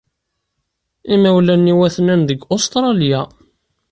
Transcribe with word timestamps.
Imawlan-iw 1.13 1.79
aten-an 1.87 2.21
deg 2.29 2.39
Ustṛalya. 2.55 3.21